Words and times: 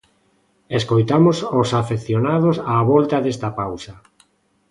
Escoitamos 0.77 1.37
os 1.59 1.69
afeccionados 1.81 2.55
á 2.71 2.75
volta 2.91 3.17
desta 3.21 3.49
pausa. 3.59 3.93